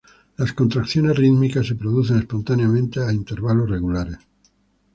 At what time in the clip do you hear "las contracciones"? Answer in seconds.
0.37-1.15